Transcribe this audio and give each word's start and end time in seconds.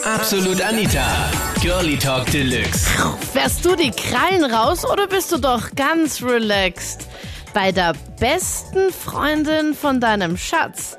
Absolut 0.00 0.60
Anita. 0.62 1.04
Girlie 1.60 1.98
Talk 1.98 2.24
Deluxe. 2.30 2.90
Fährst 3.32 3.64
du 3.64 3.76
die 3.76 3.90
Krallen 3.90 4.44
raus 4.44 4.90
oder 4.90 5.06
bist 5.06 5.30
du 5.30 5.38
doch 5.38 5.70
ganz 5.76 6.22
relaxed? 6.22 7.08
Bei 7.52 7.70
der 7.72 7.92
besten 8.18 8.90
Freundin 8.90 9.74
von 9.74 10.00
deinem 10.00 10.38
Schatz. 10.38 10.98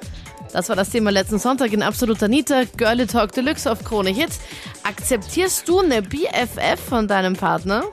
Das 0.53 0.69
war 0.69 0.75
das 0.75 0.91
Thema 0.91 1.09
letzten 1.09 1.39
Sonntag 1.39 1.73
in 1.73 1.81
Absolut 1.81 2.21
Anita, 2.21 2.63
Girlie 2.77 3.07
Talk 3.07 3.31
Deluxe 3.31 3.69
auf 3.69 3.83
Krone 3.83 4.11
Hits. 4.11 4.39
Akzeptierst 4.83 5.67
du 5.67 5.79
eine 5.79 6.03
BFF 6.03 6.79
von 6.87 7.07
deinem 7.07 7.35
Partner? 7.35 7.83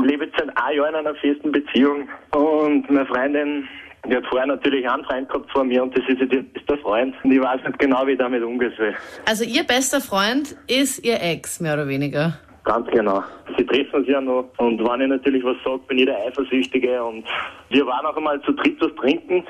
Ich 0.00 0.10
lebe 0.10 0.24
jetzt 0.24 0.36
seit 0.38 0.48
einem 0.56 0.78
Jahr 0.78 0.88
in 0.88 0.94
einer 0.94 1.14
festen 1.16 1.52
Beziehung 1.52 2.08
und 2.32 2.88
meine 2.90 3.06
Freundin, 3.06 3.68
die 4.06 4.16
hat 4.16 4.24
vorher 4.26 4.46
natürlich 4.46 4.88
einen 4.88 5.04
Freund 5.04 5.28
gehabt 5.28 5.50
vor 5.52 5.64
mir 5.64 5.82
und 5.82 5.96
das 5.96 6.04
ist 6.08 6.20
ihr 6.20 6.42
bester 6.42 6.78
Freund 6.78 7.14
und 7.22 7.32
ich 7.32 7.40
weiß 7.40 7.60
nicht 7.66 7.78
genau, 7.78 8.06
wie 8.06 8.12
ich 8.12 8.18
damit 8.18 8.42
umgehen 8.42 8.72
soll. 8.76 8.94
Also 9.26 9.44
ihr 9.44 9.64
bester 9.64 10.00
Freund 10.00 10.56
ist 10.66 11.04
ihr 11.04 11.20
Ex, 11.20 11.60
mehr 11.60 11.74
oder 11.74 11.88
weniger. 11.88 12.38
Ganz 12.64 12.86
genau. 12.90 13.22
Sie 13.56 13.64
treffen 13.64 14.00
sich 14.04 14.10
ja 14.12 14.20
noch 14.20 14.50
und 14.58 14.78
wenn 14.78 15.00
ich 15.00 15.08
natürlich 15.08 15.42
was 15.44 15.56
sage, 15.64 15.80
bin 15.88 15.98
ich 15.98 16.06
der 16.06 16.18
Eifersüchtige 16.26 17.02
und 17.02 17.24
wir 17.70 17.86
waren 17.86 18.04
auch 18.06 18.16
einmal 18.16 18.40
zu 18.42 18.52
dritt 18.52 18.76
was 18.80 18.94
trinken 18.96 19.44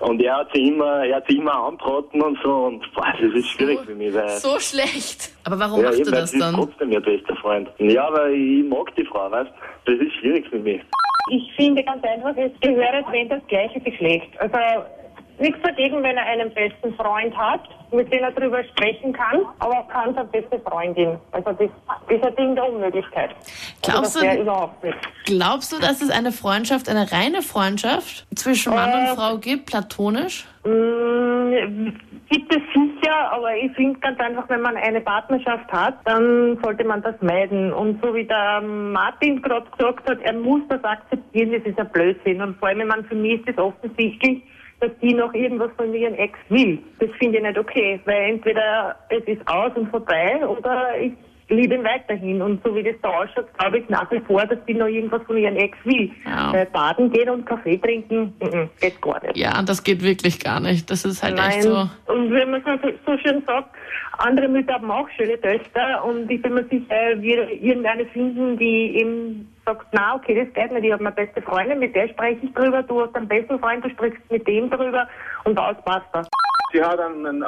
und 0.00 0.22
er 0.22 0.36
hat 0.36 0.48
sie 0.54 0.68
immer, 0.68 1.04
er 1.04 1.16
hat 1.16 1.24
sie 1.28 1.38
immer 1.38 1.54
anbraten 1.54 2.20
und 2.22 2.38
so 2.42 2.52
und 2.66 2.84
boah, 2.94 3.12
das 3.20 3.32
ist 3.34 3.48
schwierig 3.48 3.80
für 3.84 3.94
mich, 3.94 4.14
weil 4.14 4.28
So 4.28 4.58
schlecht. 4.60 5.32
Aber 5.44 5.58
warum 5.58 5.80
ja, 5.80 5.88
macht 5.88 5.98
eben, 5.98 6.12
weil 6.12 6.20
das 6.20 6.30
sie 6.30 6.36
ist 6.36 6.42
dann? 6.42 6.54
trotzdem 6.54 6.92
ihr 6.92 7.00
bester 7.00 7.36
Freund. 7.36 7.68
Ja, 7.78 8.06
aber 8.08 8.28
ich 8.30 8.64
mag 8.64 8.94
die 8.94 9.04
Frau, 9.04 9.30
weißt 9.30 9.50
Das 9.86 9.94
ist 9.98 10.12
schwierig 10.20 10.46
für 10.48 10.58
mich. 10.58 10.80
Ich 11.30 11.52
finde 11.56 11.82
ganz 11.82 12.04
einfach, 12.04 12.36
es 12.36 12.52
gehört 12.60 13.10
wenn 13.10 13.28
das 13.28 13.46
gleiche 13.46 13.80
Geschlecht. 13.80 14.28
Also 14.38 14.56
nichts 15.38 15.60
dagegen, 15.62 16.02
wenn 16.02 16.16
er 16.16 16.24
einen 16.26 16.52
besten 16.54 16.94
Freund 16.94 17.36
hat, 17.36 17.60
mit 17.92 18.12
dem 18.12 18.22
er 18.22 18.30
darüber 18.32 18.62
sprechen 18.64 19.12
kann, 19.12 19.42
aber 19.58 19.86
kann 19.88 20.14
seine 20.14 20.28
beste 20.28 20.58
Freundin. 20.60 21.16
Also 21.32 21.52
das 21.52 21.68
ist 22.08 22.24
ein 22.24 22.36
Ding 22.36 22.54
der 22.54 22.68
Unmöglichkeit. 22.68 23.30
Glaubst 23.82 23.86
also, 23.86 24.02
das 24.02 24.14
du- 24.14 24.22
wäre 24.22 24.42
überhaupt 24.42 24.84
nicht. 24.84 24.96
Glaubst 25.26 25.72
du, 25.72 25.80
dass 25.80 26.02
es 26.02 26.10
eine 26.10 26.32
Freundschaft, 26.32 26.88
eine 26.88 27.10
reine 27.10 27.42
Freundschaft 27.42 28.26
zwischen 28.34 28.74
Mann 28.74 28.92
und 28.92 29.06
Äh. 29.06 29.14
Frau 29.16 29.38
gibt, 29.38 29.66
platonisch? 29.66 30.46
Mm, 30.64 31.92
Gibt 32.30 32.52
es 32.54 32.62
sicher, 32.72 33.32
aber 33.32 33.54
ich 33.54 33.70
finde 33.72 34.00
ganz 34.00 34.18
einfach, 34.18 34.48
wenn 34.48 34.62
man 34.62 34.76
eine 34.76 35.00
Partnerschaft 35.00 35.70
hat, 35.70 35.94
dann 36.04 36.58
sollte 36.64 36.82
man 36.84 37.02
das 37.02 37.14
meiden. 37.20 37.72
Und 37.72 38.02
so 38.02 38.14
wie 38.14 38.24
der 38.24 38.60
Martin 38.62 39.40
gerade 39.42 39.66
gesagt 39.76 40.08
hat, 40.08 40.20
er 40.22 40.32
muss 40.32 40.62
das 40.68 40.82
akzeptieren, 40.82 41.52
das 41.52 41.62
ist 41.64 41.78
ein 41.78 41.88
Blödsinn. 41.90 42.40
Und 42.42 42.56
vor 42.58 42.68
allem, 42.68 42.80
ich 42.80 42.86
meine, 42.86 43.04
für 43.04 43.14
mich 43.14 43.40
ist 43.40 43.50
es 43.50 43.58
offensichtlich, 43.58 44.42
dass 44.80 44.90
die 45.00 45.14
noch 45.14 45.32
irgendwas 45.34 45.70
von 45.76 45.94
ihrem 45.94 46.14
Ex 46.14 46.38
will. 46.48 46.78
Das 46.98 47.10
finde 47.18 47.38
ich 47.38 47.44
nicht 47.44 47.58
okay, 47.58 48.00
weil 48.04 48.30
entweder 48.30 48.96
es 49.08 49.24
ist 49.24 49.46
aus 49.48 49.72
und 49.74 49.88
vorbei 49.90 50.46
oder 50.46 50.98
ich 51.00 51.12
liebe 51.48 51.74
ihn 51.74 51.84
weiterhin. 51.84 52.42
Und 52.42 52.62
so 52.64 52.74
wie 52.74 52.82
das 52.82 52.94
da 53.02 53.08
ausschaut, 53.08 53.46
glaube 53.58 53.78
ich 53.78 53.88
nach 53.88 54.10
wie 54.10 54.20
vor, 54.20 54.44
dass 54.46 54.58
die 54.66 54.74
noch 54.74 54.86
irgendwas 54.86 55.22
von 55.26 55.36
ihrem 55.36 55.56
Ex 55.56 55.76
will. 55.84 56.10
Ja. 56.24 56.52
Weil 56.52 56.66
baden 56.66 57.10
gehen 57.10 57.28
und 57.30 57.46
Kaffee 57.46 57.76
trinken, 57.78 58.34
mm, 58.40 58.44
mm, 58.44 58.70
geht 58.80 59.00
gar 59.00 59.22
nicht. 59.22 59.36
Ja, 59.36 59.62
das 59.62 59.82
geht 59.82 60.02
wirklich 60.02 60.40
gar 60.40 60.60
nicht. 60.60 60.90
Das 60.90 61.04
ist 61.04 61.22
halt 61.22 61.36
Nein, 61.36 61.50
echt 61.50 61.62
so. 61.62 61.88
und 62.06 62.30
wenn 62.30 62.50
man 62.50 62.62
so, 62.64 62.90
so 63.06 63.18
schön 63.18 63.42
sagt, 63.46 63.70
andere 64.18 64.48
Mütter 64.48 64.74
haben 64.74 64.90
auch 64.90 65.08
schöne 65.16 65.40
Töchter 65.40 66.04
und 66.04 66.30
ich 66.30 66.40
bin 66.40 66.54
mir 66.54 66.64
sicher, 66.64 67.20
wir 67.20 67.50
irgendeine 67.50 68.06
finden, 68.06 68.56
die 68.56 68.98
eben 68.98 69.53
sagt, 69.64 69.86
na 69.92 70.14
okay, 70.14 70.44
das 70.44 70.52
geht 70.54 70.72
nicht, 70.72 70.84
ich 70.84 70.92
habe 70.92 71.02
meine 71.02 71.16
beste 71.16 71.42
Freundin, 71.42 71.78
mit 71.78 71.94
der 71.94 72.08
spreche 72.08 72.40
ich 72.42 72.52
drüber, 72.54 72.82
du 72.82 73.02
hast 73.02 73.14
einen 73.14 73.28
besten 73.28 73.58
Freund, 73.58 73.84
du 73.84 73.90
sprichst 73.90 74.20
mit 74.30 74.46
dem 74.46 74.70
drüber 74.70 75.08
und 75.44 75.58
aus 75.58 75.76
passt 75.84 76.06
das. 76.12 76.28
Sie 76.72 76.82
hat 76.82 76.98
einen 76.98 77.42
äh, 77.42 77.46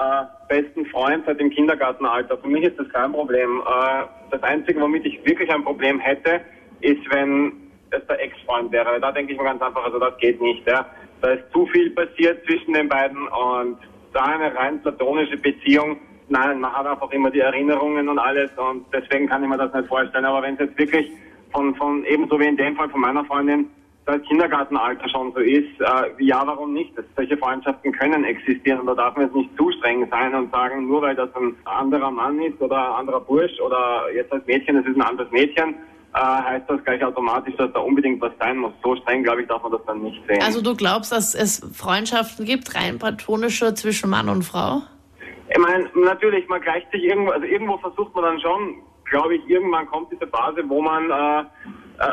besten 0.48 0.86
Freund 0.86 1.24
seit 1.26 1.40
dem 1.40 1.50
Kindergartenalter. 1.50 2.38
Für 2.38 2.46
mich 2.46 2.62
ist 2.62 2.78
das 2.78 2.88
kein 2.90 3.12
Problem. 3.12 3.60
Äh, 3.66 4.04
das 4.30 4.42
Einzige, 4.44 4.80
womit 4.80 5.04
ich 5.04 5.24
wirklich 5.26 5.52
ein 5.52 5.64
Problem 5.64 5.98
hätte, 5.98 6.40
ist, 6.80 7.00
wenn 7.12 7.52
es 7.90 8.06
der 8.06 8.22
Ex-Freund 8.22 8.70
wäre. 8.70 9.00
Da 9.00 9.10
denke 9.10 9.32
ich 9.32 9.38
mir 9.38 9.44
ganz 9.44 9.60
einfach, 9.60 9.84
also 9.84 9.98
das 9.98 10.16
geht 10.18 10.40
nicht. 10.40 10.64
Ja. 10.68 10.86
Da 11.22 11.30
ist 11.30 11.50
zu 11.52 11.66
viel 11.66 11.90
passiert 11.90 12.44
zwischen 12.46 12.74
den 12.74 12.88
beiden 12.88 13.26
und 13.26 13.78
da 14.12 14.22
eine 14.22 14.54
rein 14.54 14.80
platonische 14.82 15.36
Beziehung. 15.38 15.98
Nein, 16.28 16.60
man 16.60 16.72
hat 16.72 16.86
einfach 16.86 17.10
immer 17.10 17.30
die 17.30 17.40
Erinnerungen 17.40 18.08
und 18.08 18.18
alles 18.18 18.50
und 18.56 18.86
deswegen 18.92 19.28
kann 19.28 19.42
ich 19.42 19.48
mir 19.48 19.58
das 19.58 19.72
nicht 19.72 19.88
vorstellen. 19.88 20.24
Aber 20.24 20.42
wenn 20.42 20.54
es 20.54 20.60
jetzt 20.60 20.78
wirklich 20.78 21.10
von, 21.52 21.74
von 21.76 22.04
ebenso 22.04 22.38
wie 22.38 22.46
in 22.46 22.56
dem 22.56 22.76
Fall 22.76 22.88
von 22.90 23.00
meiner 23.00 23.24
Freundin 23.24 23.70
das 24.06 24.22
Kindergartenalter 24.22 25.08
schon 25.08 25.32
so 25.32 25.40
ist, 25.40 25.80
äh, 25.80 26.24
ja, 26.24 26.40
warum 26.46 26.72
nicht? 26.72 26.96
Das, 26.96 27.04
solche 27.16 27.36
Freundschaften 27.36 27.90
können 27.92 28.24
existieren 28.24 28.80
und 28.80 28.86
da 28.86 28.94
darf 28.94 29.16
man 29.16 29.26
jetzt 29.26 29.34
nicht 29.34 29.50
zu 29.56 29.70
streng 29.72 30.08
sein 30.10 30.32
und 30.32 30.52
sagen, 30.52 30.86
nur 30.86 31.02
weil 31.02 31.16
das 31.16 31.28
ein 31.34 31.56
anderer 31.64 32.12
Mann 32.12 32.40
ist 32.40 32.60
oder 32.60 32.76
ein 32.76 33.00
anderer 33.00 33.20
Bursch 33.20 33.60
oder 33.60 34.04
jetzt 34.14 34.32
als 34.32 34.46
Mädchen, 34.46 34.76
es 34.76 34.86
ist 34.86 34.94
ein 34.94 35.02
anderes 35.02 35.30
Mädchen, 35.32 35.74
äh, 36.14 36.18
heißt 36.18 36.70
das 36.70 36.82
gleich 36.84 37.04
automatisch, 37.04 37.56
dass 37.56 37.72
da 37.72 37.80
unbedingt 37.80 38.20
was 38.20 38.30
sein 38.38 38.58
muss. 38.58 38.72
So 38.82 38.94
streng, 38.94 39.24
glaube 39.24 39.42
ich, 39.42 39.48
darf 39.48 39.62
man 39.64 39.72
das 39.72 39.84
dann 39.86 40.00
nicht 40.02 40.22
sehen. 40.28 40.40
Also 40.40 40.62
du 40.62 40.76
glaubst, 40.76 41.10
dass 41.10 41.34
es 41.34 41.60
Freundschaften 41.74 42.46
gibt, 42.46 42.76
rein 42.76 43.00
platonische 43.00 43.74
zwischen 43.74 44.08
Mann 44.08 44.28
und 44.28 44.44
Frau? 44.44 44.82
Ich 45.50 45.58
meine, 45.58 45.90
natürlich, 45.94 46.48
man 46.48 46.60
gleicht 46.60 46.90
sich 46.92 47.02
irgendwo, 47.02 47.32
also 47.32 47.44
irgendwo 47.44 47.76
versucht 47.78 48.14
man 48.14 48.24
dann 48.24 48.40
schon, 48.40 48.76
glaube 49.10 49.36
ich, 49.36 49.48
irgendwann 49.48 49.86
kommt 49.86 50.12
diese 50.12 50.26
Phase, 50.26 50.62
wo 50.68 50.82
man, 50.82 51.10
äh, 51.10 51.40
äh, 51.40 52.06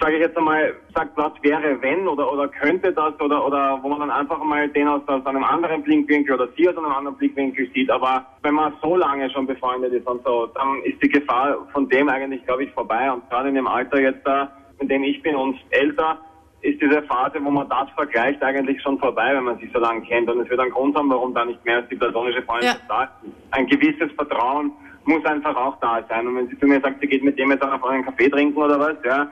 sage 0.00 0.16
ich 0.16 0.20
jetzt 0.20 0.36
einmal, 0.36 0.74
sagt, 0.94 1.16
was 1.16 1.32
wäre 1.42 1.80
wenn 1.80 2.06
oder 2.06 2.30
oder 2.32 2.48
könnte 2.48 2.92
das 2.92 3.18
oder 3.20 3.46
oder 3.46 3.78
wo 3.82 3.88
man 3.88 4.00
dann 4.00 4.10
einfach 4.10 4.42
mal 4.42 4.68
den 4.68 4.88
aus, 4.88 5.02
aus 5.06 5.24
einem 5.24 5.44
anderen 5.44 5.82
Blickwinkel 5.82 6.34
oder 6.34 6.48
sie 6.56 6.68
aus 6.68 6.76
einem 6.76 6.92
anderen 6.92 7.16
Blickwinkel 7.16 7.70
sieht. 7.72 7.90
Aber 7.90 8.26
wenn 8.42 8.54
man 8.54 8.74
so 8.82 8.96
lange 8.96 9.30
schon 9.30 9.46
befreundet 9.46 9.92
ist 9.92 10.06
und 10.06 10.22
so, 10.24 10.46
dann 10.54 10.82
ist 10.82 11.02
die 11.02 11.08
Gefahr 11.08 11.66
von 11.72 11.88
dem 11.88 12.08
eigentlich, 12.08 12.44
glaube 12.44 12.64
ich, 12.64 12.72
vorbei. 12.72 13.10
Und 13.10 13.28
gerade 13.30 13.48
in 13.48 13.54
dem 13.54 13.66
Alter 13.66 14.00
jetzt 14.00 14.26
da, 14.26 14.50
in 14.78 14.88
dem 14.88 15.04
ich 15.04 15.22
bin 15.22 15.36
und 15.36 15.56
älter, 15.70 16.18
ist 16.62 16.80
diese 16.80 17.02
Phase, 17.02 17.42
wo 17.42 17.50
man 17.50 17.68
das 17.68 17.88
vergleicht, 17.94 18.42
eigentlich 18.42 18.82
schon 18.82 18.98
vorbei, 18.98 19.34
wenn 19.34 19.44
man 19.44 19.58
sich 19.58 19.70
so 19.72 19.78
lange 19.78 20.02
kennt. 20.02 20.30
Und 20.30 20.40
es 20.40 20.50
wird 20.50 20.60
einen 20.60 20.70
Grund 20.70 20.94
haben, 20.96 21.08
warum 21.08 21.32
da 21.32 21.44
nicht 21.44 21.64
mehr 21.64 21.76
als 21.76 21.88
die 21.88 21.96
platonische 21.96 22.42
Freundschaft 22.42 22.82
da 22.88 23.04
ist. 23.04 23.10
Ein 23.52 23.66
gewisses 23.66 24.12
Vertrauen 24.12 24.72
muss 25.04 25.24
einfach 25.24 25.56
auch 25.56 25.78
da 25.80 26.04
sein. 26.08 26.26
Und 26.26 26.36
wenn 26.36 26.48
sie 26.48 26.58
zu 26.58 26.66
mir 26.66 26.80
sagt, 26.80 27.00
sie 27.00 27.06
geht 27.06 27.24
mit 27.24 27.38
dem 27.38 27.50
jetzt 27.50 27.62
auch 27.62 27.70
noch 27.70 27.88
einen 27.88 28.04
Kaffee 28.04 28.28
trinken 28.28 28.58
oder 28.58 28.78
was, 28.78 28.96
ja, 29.04 29.28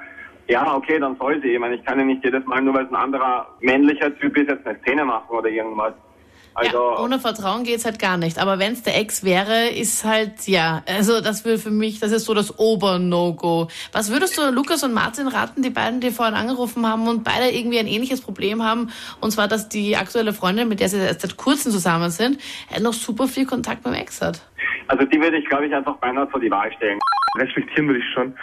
ja, 0.48 0.74
okay, 0.74 0.98
dann 0.98 1.16
soll 1.16 1.40
sie. 1.42 1.48
Ich 1.48 1.58
meine, 1.58 1.74
ich 1.74 1.84
kann 1.84 1.98
ja 1.98 2.04
nicht 2.04 2.24
jedes 2.24 2.44
Mal, 2.46 2.62
nur 2.62 2.74
weil 2.74 2.84
es 2.84 2.90
ein 2.90 2.96
anderer 2.96 3.46
männlicher 3.60 4.16
Typ 4.18 4.36
ist, 4.36 4.48
jetzt 4.48 4.66
eine 4.66 4.78
Szene 4.78 5.04
machen 5.04 5.28
oder 5.30 5.48
irgendwas. 5.48 5.92
Also, 6.58 6.76
ja, 6.76 6.98
ohne 6.98 7.20
Vertrauen 7.20 7.62
geht's 7.62 7.84
halt 7.84 8.00
gar 8.00 8.16
nicht. 8.16 8.38
Aber 8.38 8.58
wenn 8.58 8.72
es 8.72 8.82
der 8.82 8.98
Ex 8.98 9.22
wäre, 9.22 9.68
ist 9.68 10.04
halt, 10.04 10.48
ja, 10.48 10.82
also 10.86 11.20
das 11.20 11.44
will 11.44 11.56
für 11.56 11.70
mich, 11.70 12.00
das 12.00 12.10
ist 12.10 12.24
so 12.24 12.34
das 12.34 12.58
Ober-No-Go. 12.58 13.68
Was 13.92 14.10
würdest 14.10 14.36
du 14.36 14.50
Lukas 14.50 14.82
und 14.82 14.92
Martin 14.92 15.28
raten, 15.28 15.62
die 15.62 15.70
beiden, 15.70 16.00
die 16.00 16.10
vorhin 16.10 16.34
angerufen 16.34 16.84
haben 16.84 17.06
und 17.06 17.22
beide 17.22 17.50
irgendwie 17.50 17.78
ein 17.78 17.86
ähnliches 17.86 18.22
Problem 18.22 18.64
haben? 18.64 18.90
Und 19.20 19.30
zwar, 19.30 19.46
dass 19.46 19.68
die 19.68 19.96
aktuelle 19.96 20.32
Freundin, 20.32 20.68
mit 20.68 20.80
der 20.80 20.88
sie 20.88 20.96
erst 20.96 21.20
seit 21.20 21.36
kurzem 21.36 21.70
zusammen 21.70 22.10
sind, 22.10 22.40
äh, 22.74 22.80
noch 22.80 22.94
super 22.94 23.28
viel 23.28 23.46
Kontakt 23.46 23.84
mit 23.84 23.94
dem 23.94 24.00
Ex 24.00 24.20
hat. 24.20 24.40
Also 24.88 25.04
die 25.04 25.20
würde 25.20 25.38
ich, 25.38 25.48
glaube 25.48 25.66
ich, 25.66 25.74
einfach 25.74 25.96
beinahe 25.96 26.26
vor 26.28 26.40
die 26.40 26.50
Wahl 26.50 26.72
stellen. 26.72 26.98
respektieren 27.38 27.86
würde 27.86 28.00
ich 28.00 28.12
schon 28.12 28.34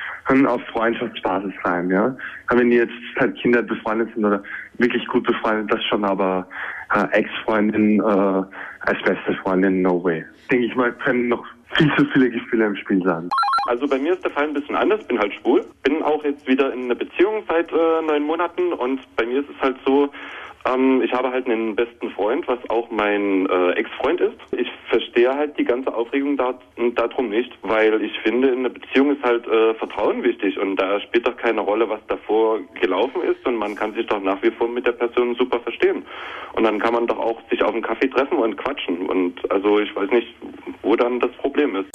auf 0.47 0.61
Freundschaftsbasis 0.67 1.53
sein, 1.63 1.89
ja. 1.89 2.15
Wenn 2.49 2.69
die 2.69 2.77
jetzt 2.77 2.93
halt 3.19 3.35
Kinder 3.37 3.61
befreundet 3.61 4.13
sind 4.13 4.25
oder 4.25 4.41
wirklich 4.77 5.05
gut 5.07 5.25
befreundet, 5.25 5.71
das 5.71 5.83
schon, 5.85 6.05
aber 6.05 6.47
äh, 6.93 7.05
Ex-Freundin 7.11 7.99
äh, 7.99 8.03
als 8.03 9.01
beste 9.03 9.33
Freundin, 9.41 9.81
no 9.81 10.03
way. 10.03 10.23
Denke 10.51 10.65
ich 10.65 10.75
mal, 10.75 10.91
können 10.93 11.29
noch 11.29 11.45
viel 11.73 11.93
zu 11.95 12.05
viele 12.13 12.29
Gefühle 12.29 12.67
im 12.67 12.75
Spiel 12.77 13.01
sein. 13.03 13.29
Also 13.67 13.87
bei 13.87 13.97
mir 13.97 14.13
ist 14.13 14.23
der 14.23 14.31
Fall 14.31 14.43
ein 14.43 14.53
bisschen 14.53 14.75
anders, 14.75 15.03
bin 15.07 15.19
halt 15.19 15.33
schwul, 15.33 15.65
bin 15.81 16.03
auch 16.03 16.23
jetzt 16.23 16.47
wieder 16.47 16.71
in 16.71 16.83
einer 16.83 16.95
Beziehung 16.95 17.43
seit 17.47 17.71
äh, 17.71 18.01
neun 18.03 18.23
Monaten. 18.23 18.73
Und 18.73 19.01
bei 19.15 19.25
mir 19.25 19.39
ist 19.39 19.49
es 19.49 19.59
halt 19.59 19.77
so, 19.83 20.11
ähm, 20.65 21.01
ich 21.03 21.11
habe 21.13 21.31
halt 21.31 21.47
einen 21.47 21.75
besten 21.75 22.11
Freund, 22.11 22.47
was 22.47 22.59
auch 22.69 22.91
mein 22.91 23.47
äh, 23.47 23.71
Ex-Freund 23.71 24.21
ist. 24.21 24.37
Ich 24.51 24.67
verstehe 24.89 25.33
halt 25.33 25.57
die 25.57 25.63
ganze 25.63 25.93
Aufregung 25.93 26.37
da, 26.37 26.59
darum 26.95 27.29
nicht, 27.29 27.51
weil 27.63 28.03
ich 28.03 28.17
finde, 28.19 28.49
in 28.49 28.59
einer 28.59 28.69
Beziehung 28.69 29.15
ist 29.15 29.23
halt 29.23 29.47
äh, 29.47 29.73
Vertrauen 29.75 30.23
wichtig. 30.23 30.59
Und 30.59 30.75
da 30.75 30.99
spielt 31.01 31.27
doch 31.27 31.37
keine 31.37 31.61
Rolle, 31.61 31.89
was 31.89 32.05
davor 32.07 32.59
gelaufen 32.79 33.21
ist. 33.23 33.45
Und 33.47 33.55
man 33.55 33.75
kann 33.75 33.93
sich 33.93 34.05
doch 34.05 34.21
nach 34.21 34.41
wie 34.43 34.51
vor 34.51 34.67
mit 34.67 34.85
der 34.85 34.93
Person 34.93 35.35
super 35.35 35.59
verstehen. 35.59 36.05
Und 36.53 36.63
dann 36.63 36.79
kann 36.79 36.93
man 36.93 37.07
doch 37.07 37.19
auch 37.19 37.41
sich 37.49 37.63
auf 37.63 37.73
einen 37.73 37.83
Kaffee 37.83 38.09
treffen 38.09 38.37
und 38.37 38.57
quatschen. 38.57 39.07
Und 39.07 39.39
also 39.51 39.79
ich 39.79 39.95
weiß 39.95 40.11
nicht, 40.11 40.27
wo 40.85 40.95
dann 40.95 41.19
das 41.19 41.31
Problem 41.41 41.75
ist. 41.75 41.89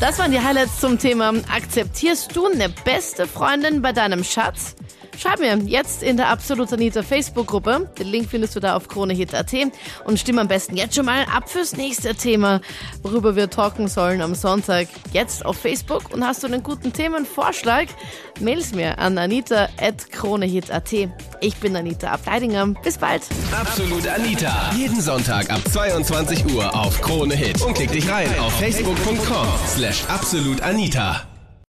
Das 0.00 0.18
waren 0.18 0.30
die 0.30 0.40
Highlights 0.40 0.80
zum 0.80 0.98
Thema 0.98 1.34
Akzeptierst 1.54 2.34
du 2.34 2.46
eine 2.46 2.68
beste 2.84 3.26
Freundin 3.26 3.82
bei 3.82 3.92
deinem 3.92 4.24
Schatz? 4.24 4.76
Schreib 5.18 5.40
mir 5.40 5.56
jetzt 5.66 6.02
in 6.02 6.16
der 6.16 6.28
Absolut 6.28 6.72
Anita 6.72 7.02
Facebook-Gruppe. 7.02 7.90
Den 7.98 8.06
Link 8.06 8.28
findest 8.30 8.56
du 8.56 8.60
da 8.60 8.76
auf 8.76 8.88
kronehit.at 8.88 9.52
und 10.04 10.18
stimm 10.18 10.38
am 10.38 10.48
besten 10.48 10.76
jetzt 10.76 10.94
schon 10.94 11.06
mal 11.06 11.24
ab 11.24 11.48
fürs 11.48 11.76
nächste 11.76 12.14
Thema, 12.14 12.60
worüber 13.02 13.36
wir 13.36 13.50
talken 13.50 13.88
sollen 13.88 14.22
am 14.22 14.34
Sonntag. 14.34 14.88
Jetzt 15.12 15.44
auf 15.44 15.56
Facebook 15.56 16.12
und 16.12 16.24
hast 16.24 16.42
du 16.42 16.46
einen 16.46 16.62
guten 16.62 16.92
Themenvorschlag? 16.92 17.88
Mail's 18.40 18.72
mir 18.74 18.98
an 18.98 19.18
anita.kronehit.at. 19.18 20.92
Ich 21.40 21.56
bin 21.56 21.76
Anita 21.76 22.10
Abteidinger. 22.10 22.66
Bis 22.82 22.98
bald. 22.98 23.22
Absolut 23.52 24.06
Anita. 24.08 24.72
Jeden 24.76 25.00
Sonntag 25.00 25.50
ab 25.50 25.60
22 25.70 26.54
Uhr 26.54 26.74
auf 26.74 27.00
Krone 27.00 27.34
Hit. 27.34 27.60
Und 27.62 27.74
klick 27.74 27.92
dich 27.92 28.08
rein 28.10 28.28
auf 28.38 28.52
facebook.com 28.58 29.46
slash 29.66 30.04
absolutanita. 30.08 31.29